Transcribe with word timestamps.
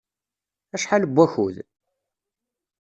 Acḥal 0.75 1.03
n 1.05 1.11
wakud? 1.15 1.57